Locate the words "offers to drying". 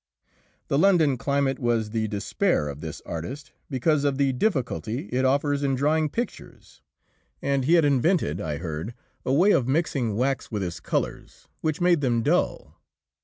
5.25-6.09